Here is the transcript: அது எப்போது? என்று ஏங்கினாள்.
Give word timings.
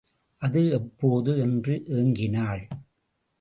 அது 0.37 0.69
எப்போது? 0.69 1.39
என்று 1.39 1.81
ஏங்கினாள். 1.85 2.69